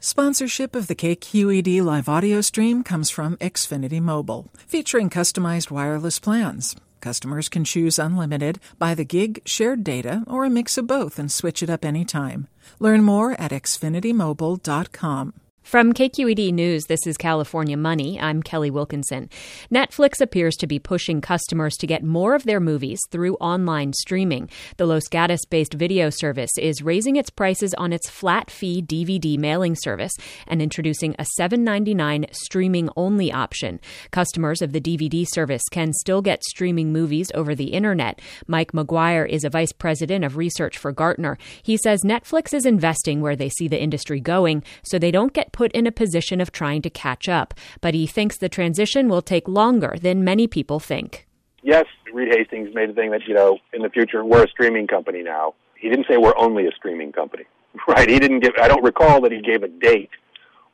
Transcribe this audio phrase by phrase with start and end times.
[0.00, 6.76] Sponsorship of the KQED live audio stream comes from Xfinity Mobile, featuring customized wireless plans.
[7.00, 11.32] Customers can choose unlimited, by the gig, shared data, or a mix of both and
[11.32, 12.46] switch it up anytime.
[12.78, 15.32] Learn more at xfinitymobile.com.
[15.68, 18.18] From KQED News, this is California Money.
[18.18, 19.28] I'm Kelly Wilkinson.
[19.70, 24.48] Netflix appears to be pushing customers to get more of their movies through online streaming.
[24.78, 29.36] The Los Gatos based video service is raising its prices on its flat fee DVD
[29.36, 30.12] mailing service
[30.46, 33.78] and introducing a $7.99 streaming only option.
[34.10, 38.22] Customers of the DVD service can still get streaming movies over the internet.
[38.46, 41.36] Mike McGuire is a vice president of research for Gartner.
[41.62, 45.52] He says Netflix is investing where they see the industry going so they don't get
[45.58, 49.20] put in a position of trying to catch up, but he thinks the transition will
[49.20, 51.26] take longer than many people think.
[51.64, 54.86] Yes, Reed Hastings made the thing that, you know, in the future, we're a streaming
[54.86, 55.54] company now.
[55.74, 57.42] He didn't say we're only a streaming company,
[57.88, 58.08] right?
[58.08, 60.10] He didn't give, I don't recall that he gave a date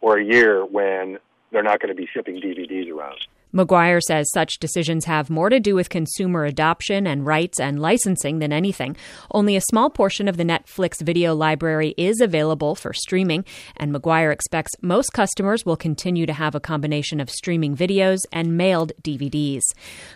[0.03, 1.17] or a year when
[1.51, 3.21] they're not going to be shipping DVDs around.
[3.55, 8.41] McGuire says such decisions have more to do with consumer adoption and rights and licensing
[8.41, 8.97] than anything.
[9.31, 13.45] Only a small portion of the Netflix video library is available for streaming,
[13.77, 18.57] and McGuire expects most customers will continue to have a combination of streaming videos and
[18.57, 19.63] mailed DVDs.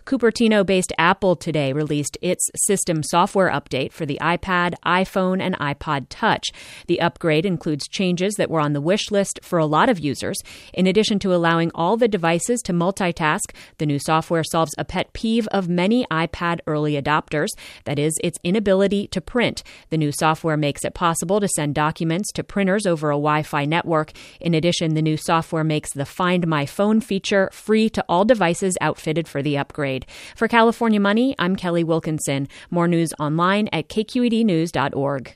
[0.05, 6.07] Cupertino based Apple today released its system software update for the iPad, iPhone, and iPod
[6.09, 6.49] Touch.
[6.89, 10.39] The upgrade includes changes that were on the wish list for a lot of users,
[10.75, 13.55] in addition to allowing all the devices to multitask task.
[13.79, 17.49] The new software solves a pet peeve of many iPad early adopters
[17.85, 19.63] that is, its inability to print.
[19.91, 23.65] The new software makes it possible to send documents to printers over a Wi Fi
[23.65, 24.13] network.
[24.41, 28.77] In addition, the new software makes the Find My Phone feature free to all devices
[28.81, 30.07] outfitted for the upgrade.
[30.37, 32.49] For California Money, I'm Kelly Wilkinson.
[32.71, 35.25] More news online at kqednews.org.